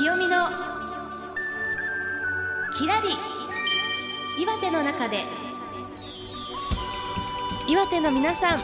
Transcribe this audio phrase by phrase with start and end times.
[0.00, 0.48] 清美の
[2.72, 3.10] きらり
[4.42, 5.26] 岩手の中で。
[7.68, 8.60] 岩手の皆さん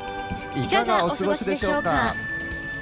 [0.58, 2.14] いかがお過ごしでしょうか？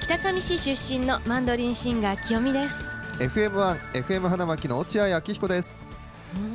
[0.00, 2.84] 北上市出身のマンドリンシンガー清美です。
[3.18, 5.88] FM1、FM 花巻の落合明彦です。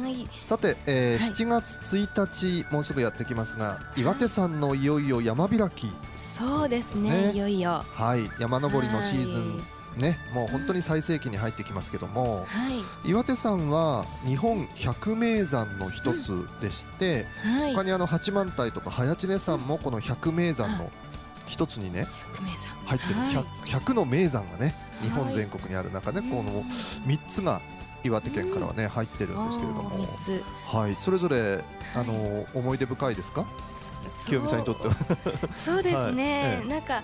[0.02, 0.25] はい。
[0.38, 1.29] さて、えーはい。
[1.31, 5.87] 7月1日もうすぐやってきますが岩手山のいよいよ山開き。
[6.15, 7.31] そうですねね。
[7.34, 7.84] いよいよ。
[7.93, 8.21] はい。
[8.39, 9.47] 山登りのシーズはい。
[9.47, 12.69] ンねもう本当に最盛期に入ってきますけどもは
[13.05, 13.09] い。
[13.09, 17.73] 岩手山は日本百名山の一つでして、はい。
[17.75, 20.89] 他にあの八幡平とか早知根山もこの百名山の
[21.47, 22.07] 一つにね
[22.85, 23.19] 入ってる。
[23.19, 23.29] はい。
[23.65, 27.61] 100, 100の名山がね日本はい全国にある中でこのうん3つが
[28.03, 30.07] 岩手県からはね入ってるんですけれども。
[30.67, 30.95] はい。
[30.95, 31.63] それぞれ
[31.95, 33.45] あの思い出深いですか？
[34.25, 34.94] 清美さんにとっては。
[35.53, 36.52] そうですね、 はい。
[36.53, 36.67] ええ。
[36.69, 37.03] なんか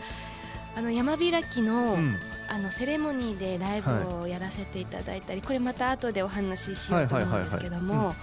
[0.75, 2.17] あの山開きの、うん
[2.49, 7.97] あのセレモニーでライブをやらせていただいたり、これまた後でお話ししようと思うんですけどはいはいはい。
[7.97, 8.15] はも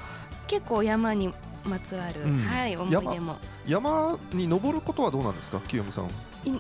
[0.47, 1.33] 結構山に
[1.65, 2.39] まつわる、うん。
[2.39, 3.37] はい、思い出も。
[3.67, 5.61] 山に登ることはどうなんですか？
[5.61, 6.05] 清美さん。
[6.05, 6.15] はい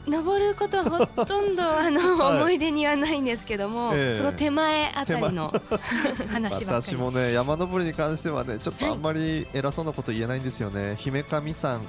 [0.06, 0.84] 登ることは
[1.16, 2.38] ほとんどあの、 はい。
[2.38, 4.16] 思い出にはないんですけども、ええ。
[4.16, 5.52] その手前あたりの
[6.30, 6.92] 話ばっかり。
[6.92, 10.94] 私もね山登りに関してはねちょっとあんまり偉そうなこと言えないんですよね。
[10.98, 11.80] 姫神山。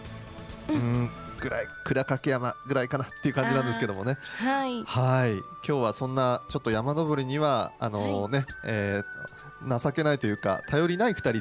[0.69, 1.11] ううんん
[1.43, 4.17] ぐらい倉掛山ぐらいかなっていう感じなんですけどもね。
[4.39, 4.83] はい。
[4.85, 5.33] はい。
[5.37, 9.33] 今日はそんなちょっと山登りにはあのね、えー
[9.65, 11.39] 情けないというか頼りない2人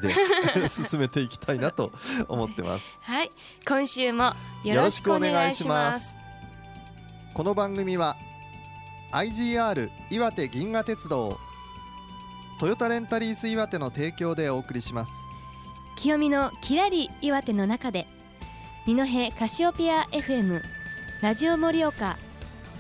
[0.61, 1.91] で 進めていきたいなと
[2.29, 2.97] 思ってます。
[3.01, 3.31] はい。
[3.67, 6.15] 今週もよろしくお願いします。
[7.35, 8.17] この番組は
[9.13, 11.37] IGR 岩手銀河鉄道
[12.61, 15.13] トヨタレンタリース岩手の提供でお送りします。
[15.97, 18.07] 清美のきらり岩手の中で
[18.85, 20.61] 二戸カシオペア FM
[21.21, 22.19] ラジオ盛岡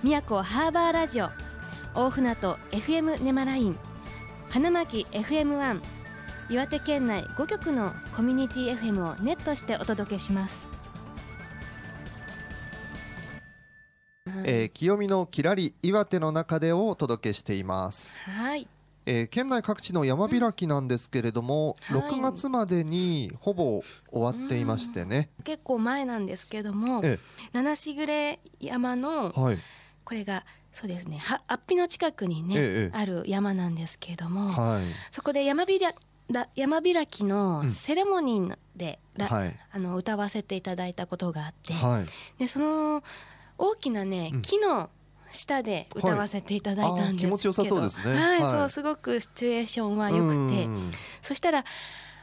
[0.02, 1.28] 宮古ハーバーラジオ
[1.94, 3.78] 大船渡 FM ネマライン
[4.50, 5.80] 花巻 FM1
[6.50, 10.66] 岩手県内5局のコミュニティ FM をネットしてお届けします、
[14.44, 18.66] えー清見のきらり岩手の中でをお届けしています、はい
[19.06, 22.00] えー県内各地の山開きなんですけれども、うん。
[22.00, 22.10] はい。
[22.10, 27.18] 6月までにほぼ終わっていましてね、結構前なんですけどもえ
[27.52, 29.58] 七しぐれ山のはい。
[30.04, 34.82] これがそうですねはアッピの近くにね、ええある山なんですけれども、はい。
[35.10, 35.94] そこで山びら
[36.30, 37.28] だ山開きうん。
[37.28, 39.58] のセレモニーで、らはい。
[39.72, 42.06] あの歌わせていただいたことがあって、はい。
[42.38, 43.02] でその
[43.58, 44.42] 大きなね、うん。
[44.42, 44.90] 木の
[45.32, 47.16] 下で歌わせていただいたんですけど、はい。
[47.16, 48.14] 気持ちよさそうですね。
[48.14, 48.50] はい、はい。
[48.52, 50.64] そうすごくシチュエーションは良くて。
[50.64, 50.90] うん。
[51.20, 51.64] そしたら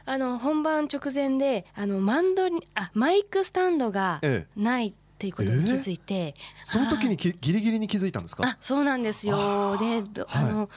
[0.06, 6.34] あの本番直前であのマンドリあマイクスタンドがええないっていうことに気づいて、
[6.64, 8.44] その時にきギリギリに気づいたんですか？
[8.46, 9.76] あそうなんですよ。
[9.78, 10.44] でどはい。
[10.44, 10.70] あの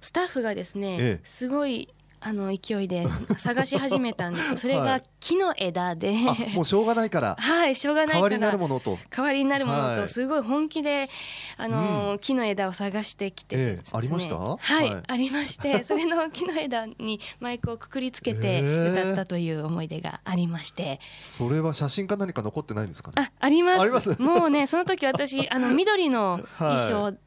[0.00, 1.20] スタッフがですね、ええ。
[1.24, 1.88] すごい
[2.20, 3.06] あの勢いで
[3.36, 4.56] 探し始めたんですよ。
[4.58, 7.36] それがはい木の枝で、あもうしょうがないから。
[7.38, 8.20] はいしょうがないから。
[8.20, 8.98] 代わりになるものと。
[9.10, 9.96] 代わりになるものはい。
[10.00, 11.08] とすごい本気で、
[11.56, 14.36] あのー木の枝を探してきてね、ええありました？
[14.38, 15.02] はい、はい。
[15.06, 18.90] ありまして それの木の枝にマイクをくくりつけてええ。
[19.02, 23.14] 歌ったという思い出がありまして、それは写真か何か残ってないんですかね？
[23.16, 23.80] ああります。
[23.82, 24.16] あります。
[24.22, 27.25] もうねその時私あの緑の衣装ええ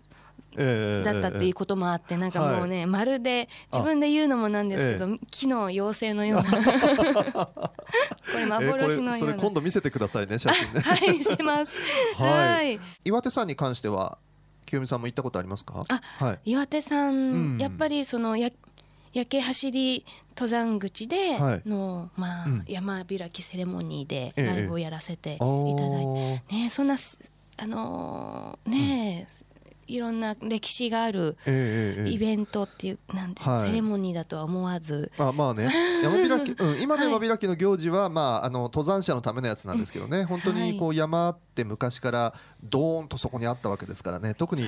[0.56, 6.50] だったっていうこともあってなんかもうね、まるで自分で言うのもなんですけど、木の妖精のような
[7.50, 7.64] こ
[8.36, 10.82] れええ幻のような、それ今度見せてくださいね写真ね。
[10.82, 11.78] はい見せます。
[12.18, 12.30] はい。
[12.32, 12.80] はい。
[13.06, 14.18] 岩手山に関しては
[14.66, 15.84] 清美さんも行ったことありますか？
[15.88, 16.40] あはい。
[16.52, 17.58] 岩手山、うん。
[17.60, 18.50] やっぱりそのや
[19.12, 20.06] 焼け走り
[20.36, 21.62] 登山口ではい。
[21.68, 22.64] の、まあうん。
[22.68, 26.64] 山開きセレモニーでええライブをやらせていたあだいて、ー。
[26.64, 27.20] ねそんなす
[27.58, 29.28] あのーね、
[29.90, 31.36] いろんな歴史がある
[32.06, 33.68] イベントっていうなんて、はい。
[33.68, 35.12] セレモニーだとは思わず。
[35.18, 35.70] あまあね。
[36.04, 40.24] 山開 き、うん、今の山開きの行事は、まあ、あの登山者のためのやつなんですけどね。
[40.26, 42.34] 本当にこう山って昔から
[42.64, 44.36] ドーンとそこにあったわけですからね。
[44.36, 44.68] 特に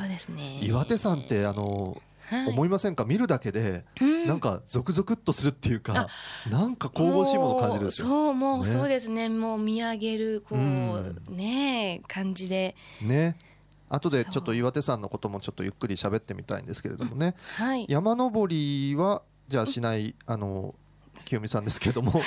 [0.61, 2.47] 岩手山ってあの、はい。
[2.47, 3.03] 思いませんか？
[3.03, 4.27] 見るだけでうん。
[4.27, 6.07] なんかゾクゾクっとするっていうか、
[6.49, 8.07] なんか神々しいものを感じるんですよ。
[8.07, 8.65] もうそうもうね。
[8.65, 9.29] そうですね。
[9.29, 11.23] もう見上げるこう、うん。
[11.29, 12.75] ね感じで。
[13.01, 13.35] ね
[13.93, 17.85] 後でちょっと岩手山のこともちょっとゆっくり喋ってみたいんですけれどもね、はい。
[17.89, 20.73] 山登りはじゃあしないあの
[21.19, 22.13] 清美さんですけども。
[22.13, 22.21] 好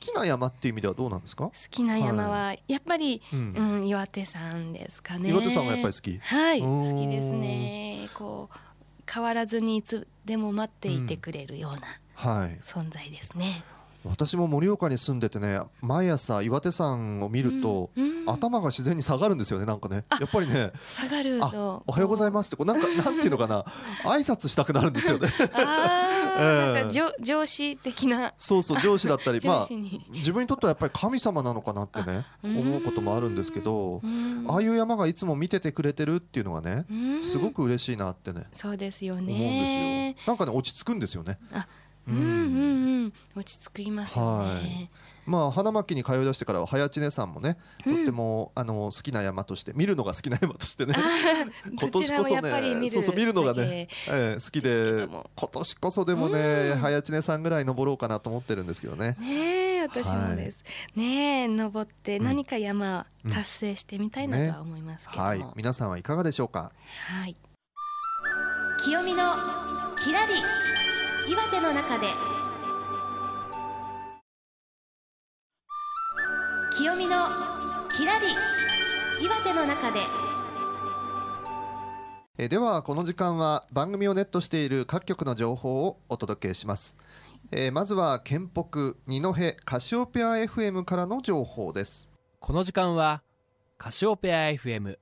[0.00, 3.52] きな山っていう意味ではどうなんですか、好きな山はやっぱり、うん。
[3.52, 5.30] うん、岩手山ですかね。
[5.30, 6.18] 岩手山がやっぱり好き？
[6.18, 8.08] はい、好きですね。
[8.14, 8.58] こう
[9.10, 11.80] 変わらずにいつでも待っていてくれるような
[12.14, 12.58] はい。
[12.62, 13.62] 存在ですね。
[14.08, 20.04] 私も盛岡に住んでてね毎朝岩手山を見ると、うん頭が自然に下がるんですよねなんかね。
[20.20, 20.72] やっぱりね。
[20.86, 21.82] 下がると。
[21.86, 23.64] おはようございますってこうなんかなんていうのかな。
[24.04, 25.28] 挨拶したくなるんですよね。
[25.54, 26.08] あ
[26.38, 26.84] ええ。
[26.84, 28.34] ー上上司的な。
[28.36, 29.78] そうそう上司だったりま上あ
[30.10, 32.58] 自分にとってはやっぱり神様なのかなってねうん。
[32.58, 34.44] 思うこともあるんですけどうん。
[34.48, 37.24] ああいう山がいつも見ててくれてるっていうのがねうん。
[37.24, 40.14] すごく嬉しいなってねそうですよ思うんですねよ。
[40.26, 41.38] なんかね落ち着くんですよね。
[41.52, 41.62] うん
[42.08, 42.57] うんうん
[43.38, 44.90] 落ち着きますよね、
[45.26, 50.94] まあ花巻に通い出してからは早知根山もねとってもあの好きな山として見るのが好きな山としてね
[51.78, 56.78] 今年こそねそうそう見るのがだねけ、ええ好きで今年こそでもねうん。
[56.78, 59.16] 早知根山ぐらい登ろうかなと思ってるんですけどね。
[59.20, 60.64] ねえ私もです、
[60.96, 62.24] ねえ登ってうん。
[62.24, 65.46] 何か山達成してみたいなとは思いますけども、はい。
[65.54, 66.72] 皆さんはいかがでしょうか？
[67.20, 67.36] はい。
[68.84, 69.34] 清見の
[69.96, 70.34] きらり
[71.30, 72.06] 岩手の中で
[76.78, 77.26] 清見の
[77.90, 78.26] きらり
[79.20, 80.02] 岩手の中で。
[82.38, 86.96] えーではこの時間は番組をネットしている各局の情報をお届けします、
[87.50, 89.34] えーまずは県北二戸
[89.64, 92.12] カシオペア FM からの情報です。
[92.38, 93.24] この時間は
[93.76, 94.98] カシオペア FM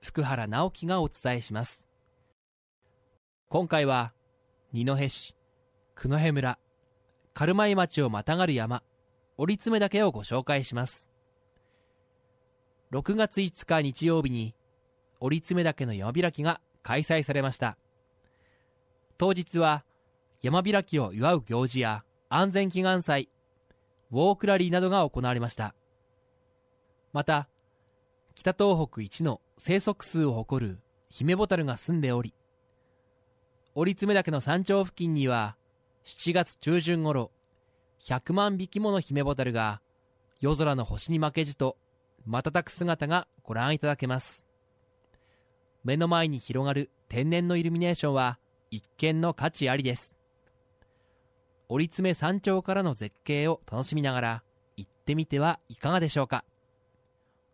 [0.00, 1.84] 福原直樹がお伝えします。
[3.50, 4.14] 今回は
[4.72, 5.36] 二戸市
[5.94, 6.58] 九戸村
[7.34, 8.82] 軽米町をまたがる山
[9.36, 11.07] 折爪岳をご紹介します
[12.92, 14.54] 6月5日日曜日に
[15.20, 17.76] 折爪岳の山開きが開催されました。
[19.18, 19.84] 当日は
[20.42, 23.28] 山開きを祝う行事や安全祈願祭
[24.10, 25.74] ウォークラリーなどが行われました。
[27.12, 27.48] また
[28.34, 30.78] 北東北一の生息数を誇る
[31.10, 32.34] ヒメボタルが住んでおり
[33.74, 35.56] 折爪岳の山頂付近には
[36.04, 37.32] 7月中旬頃
[38.04, 39.80] 100万匹ものヒメボタルが
[40.40, 41.76] 夜空の星に負けじと
[42.26, 44.46] 瞬く姿がご覧いただけます
[45.84, 48.38] 目の前に広がる天然のイルミネーションは
[48.70, 50.14] 一見の価値ありです
[51.68, 54.42] 折爪山頂からの絶景を楽しみながら
[54.76, 56.44] 行ってみてはいかがでしょうか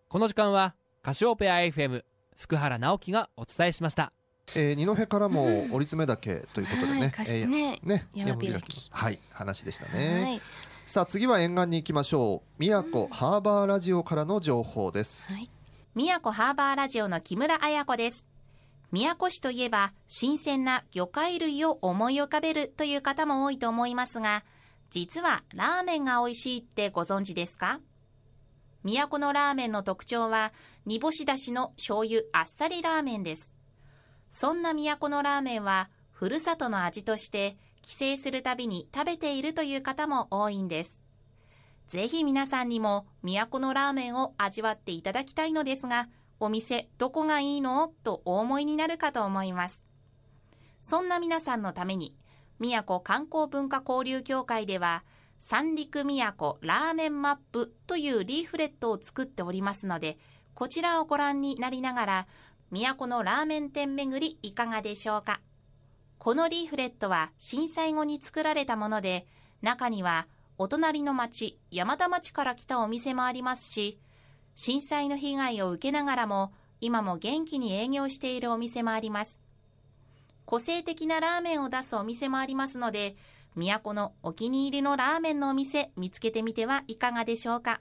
[0.09, 2.05] この時間はカシオペア FM
[2.37, 4.13] 福原直樹がお伝えしました
[4.57, 10.41] えー二戸からも折爪岳ということではいね、かしねね山開きはい話でしたはね、い
[10.87, 12.49] さあ次は沿岸に行きましょう。
[12.59, 15.27] 宮古ハーバーラジオからの情報です。
[15.27, 15.51] はい。
[15.95, 18.27] 宮古ハーバーラジオの木村彩子です。
[18.93, 24.45] 宮古市といえば新鮮な魚介類を思い浮かべるという方も多いと思いますが
[24.91, 27.81] 実はラーメンが美味しいってご存知ですか？
[28.85, 30.53] 都のラーメンの特徴は
[30.85, 33.51] 煮干しだしの醤油あっさりラーメンです。
[34.31, 41.03] そんな都のラーメンはふるさとの味として帰省するたびに食べているという方も多いんです。
[41.89, 46.09] ぜひ皆さんにも都のラーメンを味わっていただきたいのですが
[46.41, 49.83] お店どこがいいのとお思いになるかと思います。
[50.81, 52.17] そんな皆さんのために
[52.59, 55.05] 宮古観光文化交流協会では
[55.39, 60.17] 三陸宮古ラーメンマップというリーフレットを作っておりますので
[60.55, 62.27] こちらをご覧になりながら
[62.71, 65.41] 都のラーメン店巡りいかがでしょうか。
[66.19, 69.27] このリーフレットは震災後に作られたもので
[69.63, 70.27] 中には
[70.57, 73.99] お隣の町山田町から来たお店もありますし
[74.55, 79.41] 震災の被害を受けながらも今も元気に営業しているお店もあります。
[80.45, 83.17] 個性的なラーメンを出すお店もありますので
[83.57, 87.81] 都のお気に入りのラーメンのお店見つけてみてはいかがでしょうか。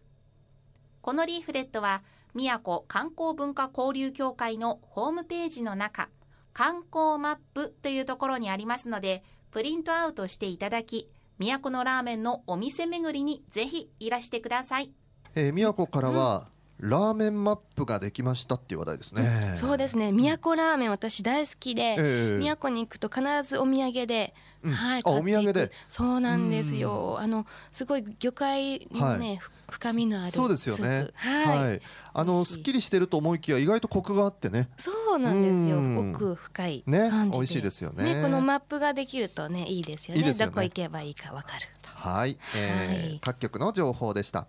[1.02, 6.10] このリーフレットは宮古観光文化交流協会のホームページの中
[6.54, 14.92] 観光マップというところにありますのでプリントアウトしていただき都のラーメンのお店巡りにぜひいらしてください。
[15.36, 16.48] えー宮古からは、
[16.80, 20.12] ラーメンマップができましたっていう話題ですね、そうですね。
[20.12, 22.56] 都ラーメン私大好きで、ええ。
[22.56, 24.72] 都に行くと必ずお土産で、うん。
[24.72, 25.72] はい、あお土産で。
[25.88, 27.18] そうなんですよ。
[27.20, 29.38] あのすごい魚介のね、はい。
[29.38, 31.08] ふ深みのあるそうですよね。
[31.16, 31.82] はい、はい、
[32.14, 34.70] あのすっきりしてると思いきや意外とコクがあってね。
[34.78, 35.78] そうなんですよ。
[35.78, 36.12] うん。
[36.12, 38.22] 奥深いね感じで、美味しいですよね。
[38.22, 40.24] このマップができるとねいいですよね。
[40.24, 40.34] ね。
[40.34, 41.90] どこ行けばいいかわかると。
[41.90, 43.20] はい、えーはい。
[43.24, 44.48] 各局の情報でした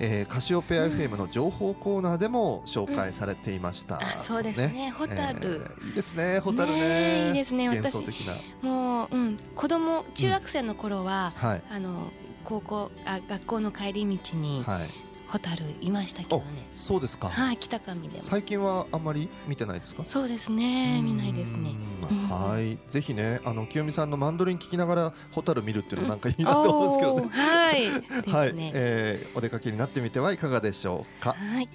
[0.00, 4.92] えーカシオペア FM の情報コーナーでも紹介されていました、あそうですね。
[4.96, 5.68] ホタル。
[5.80, 7.28] えーいいですねホタルね。
[7.28, 8.34] いいですね幻想私的な。
[8.68, 11.62] もう、うん、子供中学生の頃は、はい。
[11.70, 12.10] あの
[12.44, 15.03] 高校あ学校の帰り道にはい
[15.34, 16.44] ホタルいましたけどね。
[16.76, 18.22] そうですか、はい北上でも。
[18.22, 20.04] 最近はあんまり見てないですか？
[20.04, 21.74] そうですね見ないですね。
[22.30, 22.78] はい。
[22.88, 27.28] ぜひねあの清美さんのマンドリン聞きながらホタル見るっていうのなんかいいなと思うんですけどね。
[27.32, 27.90] はい。
[28.30, 31.32] はい、えーお出かけになってみてはいかがでしょうか。
[31.32, 31.68] はい。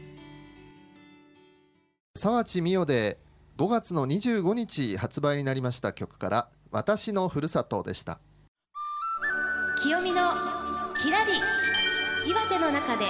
[2.15, 3.19] 沢地美代で
[3.57, 8.21] 5月の25日発売になりました曲から私のふるさとでした。
[9.83, 10.31] 清美の
[10.95, 11.33] きらり
[12.29, 13.05] 岩手の中で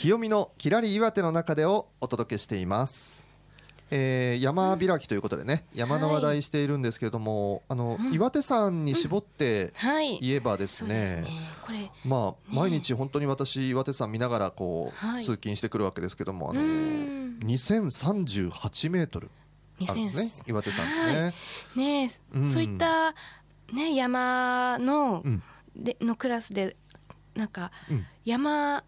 [0.00, 3.22] 清美のきらり岩手の中でをお届けしています、
[3.90, 8.14] えー山開きということでね山の話題しているんですけれども、あのうん。
[8.14, 10.16] 岩手山に絞ってはい。
[10.22, 11.20] 言えばですそうですね。
[11.20, 11.28] ね
[12.06, 15.22] まあ毎日本当に私岩手山見ながらこう、はい。
[15.22, 19.28] 通勤してくるわけですけどもあうのん2038メートル。
[19.86, 21.34] あるんですね2000岩手山っ
[21.74, 23.12] てね、ねそういった
[23.70, 25.42] ね山の、うん。
[25.76, 26.74] でのクラスで
[27.34, 28.06] なんかうん。
[28.24, 28.82] 山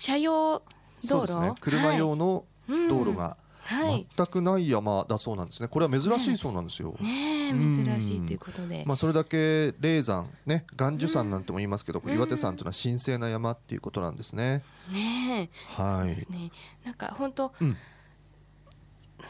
[0.00, 0.62] 車用
[1.08, 1.20] 道路？
[1.22, 1.54] ですね。
[1.60, 2.88] 車用のはい。
[2.88, 3.36] 道路が
[3.68, 5.68] 全くない山だそうなんですね。
[5.68, 12.14] これは珍しいそうなんですよ、ね珍しいということで、まあ、それだけ霊山ね岩樹山なんても言いますけど、うん。
[12.14, 14.62] 岩手山というのは神聖な山っていうことなんですね。
[14.90, 15.82] ねえ。
[15.82, 16.14] はい。
[16.14, 16.50] ですね。
[16.84, 17.76] なんか本当、うん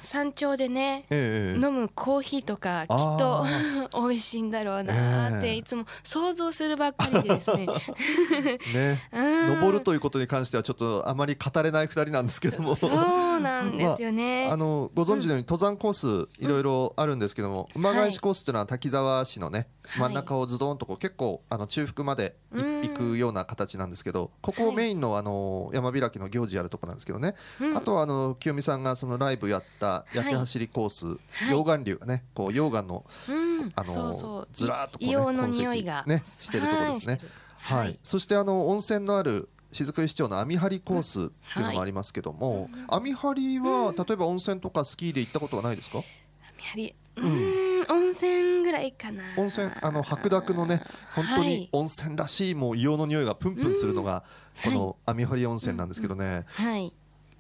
[0.02, 3.46] 山頂でねええ飲むコーヒーとかきっあと
[4.08, 5.40] 美味しいんだろうなっええ。
[5.40, 7.66] ていつも想像するばっかりでですね。
[8.74, 9.46] ね、うん。
[9.54, 12.74] 登るということに関してはちょっとあまり語れない二人なんですけども。
[12.74, 14.48] そうなんですよね。
[14.50, 19.66] あのご存知のように登山コースいろいろあるんですけども、馬返しコースっていうのは滝沢市のね、はい
[19.98, 27.76] 真ん中をズドンとこう結構あの中腹まで行くような形なんですけどここをメインのあの山開きの行事やるとこなんですけどね、うん。
[27.76, 31.52] あとはあの清美さんがそのライブやった焼け走りコース、い。
[31.52, 33.72] 溶岩流がねこう溶岩のうん。
[33.74, 37.18] あのずらーっとこうねの匂いが、ねしてるところですね。
[37.58, 37.98] はい。
[38.02, 46.94] そしてあの温泉のある雫石町の網張コースっていうのもありますけども、網張は例えば温泉とかスキーで行ったことはないですか、やはり。
[47.16, 49.22] うーん温泉ぐらいかな。
[49.36, 50.82] 温泉あの白濁のね
[51.14, 54.24] 本当に温泉らしいもう硫黄の匂いがプンプンするのが
[54.64, 56.92] この網張温泉なんですけどね、はい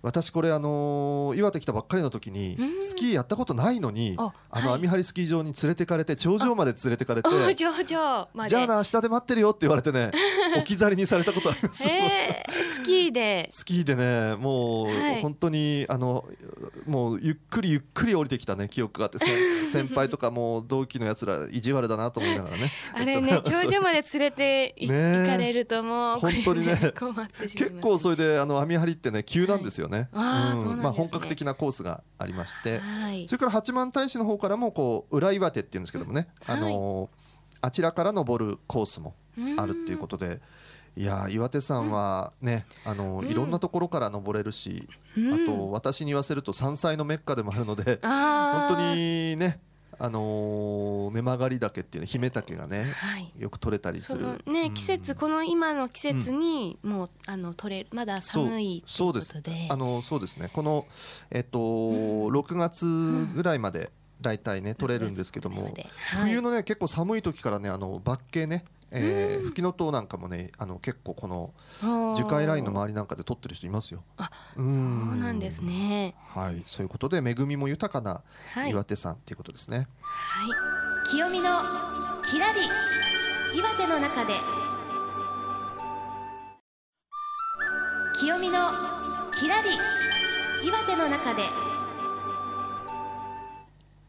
[0.06, 2.82] 私これあのー岩手来たばっかりの時にうん。
[2.82, 4.80] スキーやったことないのにああのはい。
[4.80, 10.12] 網張スキー場に連れてかれて頂上まで連れてかれてじゃあな下で待ってるよって言われてね
[10.56, 11.88] 置き去りにされたことあります。
[11.88, 13.48] えー、スキーで。
[13.50, 15.22] スキーでねもうはい。
[15.22, 16.24] 本当にあの
[16.86, 19.30] もうゆっくりゆっくり降りてきたね記憶があって先
[19.66, 22.70] 先輩とかもう同期のやつら意地悪だなと思いながらね。
[22.94, 26.76] あれね頂上まで連れて行かれるともう本当にね。
[26.96, 27.70] 困ってしまいます。
[27.70, 32.78] 結構それであの網張ってね急なんですよね、あーそうなんまあ、本格的なコースがありまして。
[32.78, 33.26] はい。
[33.28, 36.56] それから八幡平市の方からもこう裏岩手っていうんですけどもね、はい。
[36.58, 37.10] あの
[37.60, 39.14] あちらから登るコースも
[39.56, 40.40] あるっていうことで。
[40.98, 43.28] いやー岩手山はね、あのうん。
[43.28, 45.34] いろんなところから登れるし、うん。
[45.34, 49.60] あと私に言わせると山菜のメッカでもあるので本当にね、
[49.98, 53.32] あのー根曲がり岳っていうの姫岳がねはい。
[53.38, 54.74] よく取れたりすそるのねうん。
[54.74, 59.20] 季節この今の季節にもうあの取れるまだ寒いというで。
[59.22, 59.72] す。
[59.72, 60.50] あのそうですね。
[60.52, 60.86] この
[61.30, 62.84] えっと、6月
[63.34, 65.86] ぐらいまでだいたいね取れるんですけども、はい。
[66.24, 71.52] 冬のね結構寒い時からねあのバッケね、えー、吹きの塔なんかもねあの結構この
[72.14, 74.02] 樹海ラインの周りなんかで取ってる人いますよ。
[74.16, 74.70] あうん。
[74.72, 76.14] そうなんですね。
[76.28, 76.62] はい。
[76.66, 78.22] そういうことで恵みも豊かな
[78.54, 78.70] はい。
[78.70, 79.88] 岩手山っていうことですね。
[80.02, 80.46] は
[81.04, 81.10] い。
[81.10, 81.62] 清美の
[82.22, 82.60] きらり
[83.58, 84.34] 岩手の中で。
[88.18, 88.70] 清美の
[89.32, 89.68] きらり
[90.66, 91.42] 岩手の中で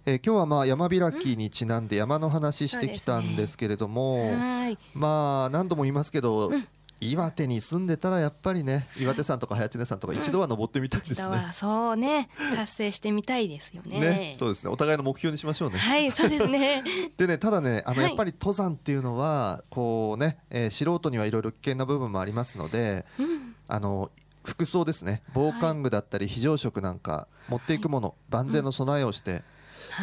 [0.08, 6.68] えー今日はまあ山開きにちなんで山の話してきたんですけれども、はいまあ何度も言いますけど、うん
[7.00, 11.16] 岩手に住んでたらやっぱりね岩手山とか早知根山とか一度は登ってみたいですね。
[11.20, 14.00] 一度はそうね達成してみたいですよね。
[14.00, 14.72] ね、そうですね。
[14.72, 15.78] お互いの目標にしましょうね。
[15.78, 16.84] はい、そうですね。
[17.16, 24.10] でね、ただね、あのはいやっぱり登山っていうのはこうね、えー素人にはいろいろ危険な部分もありますので、うん、あの
[24.44, 29.44] 服装ですね、防寒具だったり非常食なんか持っていくもの、万全の備えをして、はい、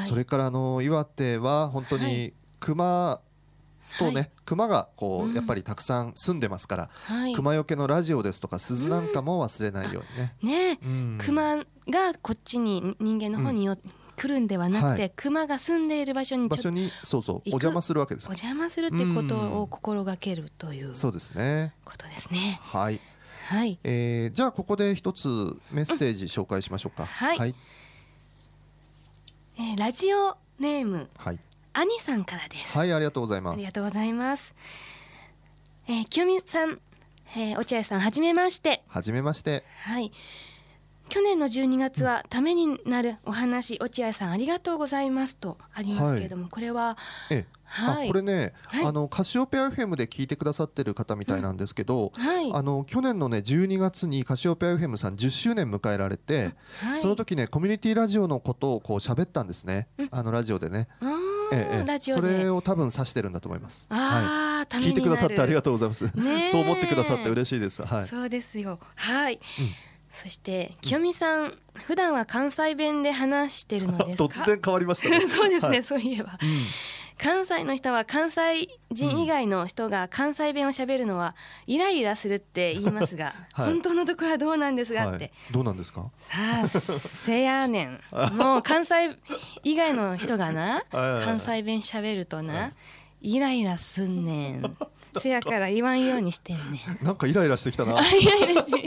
[0.01, 3.21] それからあの岩手は本当はに熊
[3.99, 10.77] とね、はい熊がこううんやっぱりたくさん住んでますから、はい、熊よけのラジオですとか鈴なんかも忘れないようにね。
[10.77, 11.65] ね、うん熊が
[12.21, 13.77] こっちに人間の方によ、
[14.17, 18.33] 来るんではなくて、はい熊が住んでいる場所に場所にそうそうお邪魔するわけですお。
[18.33, 21.75] 邪魔するってことを心がけるというそうですね。
[21.85, 22.61] ことですね。
[22.63, 23.01] はい。
[23.49, 25.29] はい、えーじゃあここで一つ
[25.71, 27.07] メッセージ紹介しましょうか。
[27.07, 27.55] はいはい。
[29.59, 31.39] えーラジオネームはい。
[31.73, 32.77] アニさんからです。
[32.77, 33.73] はいありがとうございますありが。
[33.73, 34.55] とうございます。
[35.89, 36.81] えー、清美さん、
[37.37, 38.83] えー、落合さんはじめまして。
[38.89, 39.65] はじめまして。
[39.83, 40.13] はい。
[41.15, 46.99] 去年の12月はためになるお話、落合さんありがとうございますとありますけれども、これは
[47.31, 59.87] ええ、はいあこれね、はいあのカシオペア FM で聞いてくださってる方みたいなんですけど、はいあの去年のね12月にカシオペア FM さん10周年迎えられて、はいその時ねコミュニティラジオのことをこう喋ったんですね。
[60.11, 60.89] あのラジオでね。
[61.01, 61.09] あー
[61.53, 63.87] ええそれを多分指してるんだと思います。
[63.89, 66.09] あーためになる聞いてくださってありがとうございます。
[66.51, 67.85] そう思ってくださって嬉しいです。
[67.85, 68.05] はい。
[68.05, 68.81] そうですよ。
[68.97, 69.39] はい。
[70.23, 74.25] そして清美さん、普段は関西弁で話してるのですか？
[74.31, 75.21] 突然変わりましたね。
[75.29, 76.39] そうですね、はいそういえば。
[76.41, 76.49] うん
[77.17, 81.37] 関西の人は関西人以外の人が関西弁を喋るのは
[81.69, 85.33] イライラするって言いますが、 はい本当のところはどうなんですがって、はい。
[85.53, 86.11] どうなんですか？
[86.19, 88.01] さあせやねん
[88.37, 89.17] もう関西
[89.63, 92.73] 以外の人がな関西弁喋るとな
[93.23, 94.77] イライラすんねん
[95.21, 96.63] せやから言わんようにしてんね
[97.03, 97.05] ん。
[97.05, 97.97] なんかイライラしてきたな。
[97.99, 98.83] あイライラして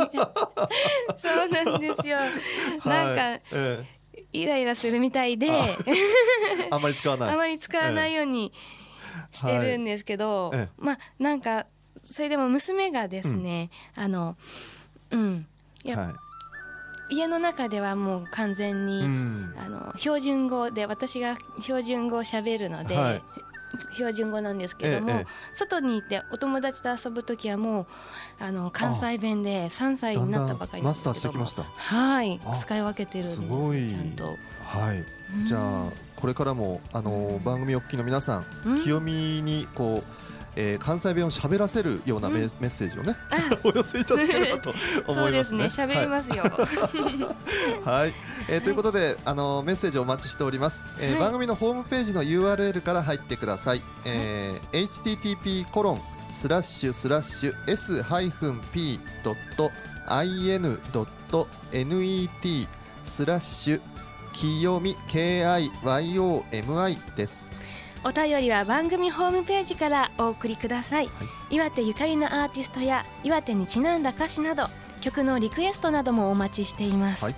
[1.18, 2.18] そうなんですよ。
[2.86, 3.42] なんか
[4.34, 5.48] イライラするみたいで。
[5.48, 5.76] え
[6.72, 7.30] あんまり使わない。
[7.34, 8.52] あまり使わないように
[9.32, 11.66] してるんですけど、まあなんか
[12.04, 14.38] それでも娘がですね、あの
[15.12, 15.48] うん。
[15.84, 16.14] いや、はい。
[17.10, 19.56] 家の中ではもう完全に、うん。
[19.58, 23.22] あの標準語で私が標準語を喋るので、はい
[23.94, 25.26] 標準語なんですけども、ええええ。
[25.54, 27.86] 外に行ってお友達と遊ぶ時はもう
[28.40, 31.64] あの関西弁で3歳になったばかりなんですけどマスターしてきました。
[31.64, 33.88] はいあ使い分けてるんですすごい。
[33.88, 34.38] ちゃんと。
[34.64, 35.04] はい。
[35.46, 38.84] じゃあこれからもあの番組お聞きの皆さん、うん。
[38.84, 40.27] 清美にこう。
[40.60, 43.36] えー、関西弁を喋らせるようなメ,、ッセージをねあ。
[43.64, 44.74] お寄せいただければと
[45.06, 45.64] 思そういますね。
[45.64, 46.44] ですね喋りますよ。
[46.44, 46.50] はい、
[47.86, 48.14] はい。
[48.50, 51.20] えーということであのメッセージをお待ちしております、えーはい。
[51.20, 56.02] 番組のホームページの URL から入ってください、えー http コロン
[56.34, 59.72] スラッシュスラッシュ s ハイフン p ドット
[60.10, 62.68] in ドット net
[63.06, 63.82] スラッシュ
[64.34, 67.50] 清み KIYOMI です
[68.04, 71.10] お便りは番組ホームページからお送りください、
[71.50, 74.68] 岩手ゆかりのアーティストや岩手にちなんだ歌詞など
[75.02, 77.36] 曲のリクエストなどもお待ちしています、はい。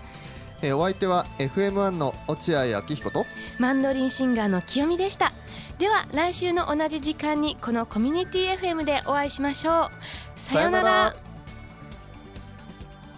[0.61, 3.25] えーお相手は FM1 の落合明彦と
[3.59, 5.31] マンドリンシンガーの清美でした。
[5.77, 9.89] では来週の同じ時間にこのコミュニティ FM でお会いしましょう。
[10.35, 11.15] さようなら。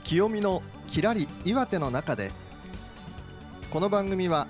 [0.04, 2.32] 清美のきらり岩手の中で
[3.72, 4.48] この番組は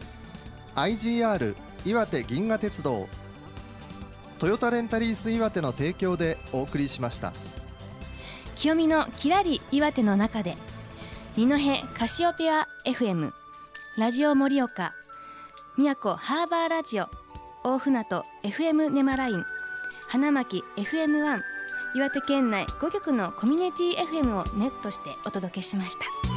[0.73, 3.07] IGR 岩手銀河鉄道
[4.39, 7.33] トヨタレンタリース岩手の提供でお送りしました。
[8.55, 10.55] 清美のきらり岩手の中で
[11.35, 11.55] 二戸
[11.97, 13.31] カシオペア FM
[13.97, 14.93] ラジオ盛岡
[15.79, 17.07] 宮古ハーバーラジオ
[17.63, 19.43] 大船渡 FM ネマライン
[20.07, 21.41] 花巻 FM1
[21.95, 26.30] 岩手県内5局のコミュニティ FM をネットしてお届けしました。